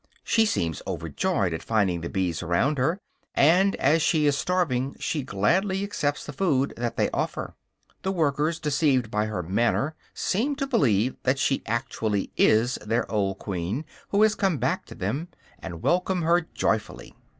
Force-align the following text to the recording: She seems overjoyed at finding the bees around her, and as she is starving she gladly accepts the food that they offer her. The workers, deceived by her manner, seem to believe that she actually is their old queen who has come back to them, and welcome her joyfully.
She 0.23 0.47
seems 0.47 0.81
overjoyed 0.87 1.53
at 1.53 1.61
finding 1.61 2.01
the 2.01 2.09
bees 2.09 2.41
around 2.41 2.79
her, 2.79 2.99
and 3.35 3.75
as 3.75 4.01
she 4.01 4.25
is 4.25 4.35
starving 4.35 4.95
she 4.99 5.21
gladly 5.21 5.83
accepts 5.83 6.25
the 6.25 6.33
food 6.33 6.73
that 6.75 6.97
they 6.97 7.11
offer 7.11 7.41
her. 7.41 7.55
The 8.01 8.11
workers, 8.11 8.59
deceived 8.59 9.11
by 9.11 9.27
her 9.27 9.43
manner, 9.43 9.93
seem 10.15 10.55
to 10.55 10.65
believe 10.65 11.17
that 11.21 11.37
she 11.37 11.61
actually 11.67 12.31
is 12.35 12.79
their 12.83 13.05
old 13.11 13.37
queen 13.37 13.85
who 14.09 14.23
has 14.23 14.33
come 14.33 14.57
back 14.57 14.85
to 14.87 14.95
them, 14.95 15.27
and 15.59 15.83
welcome 15.83 16.23
her 16.23 16.41
joyfully. 16.41 17.13